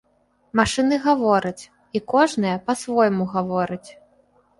[0.59, 1.63] Машыны гавораць,
[1.99, 3.89] і кожная па-свойму гаворыць.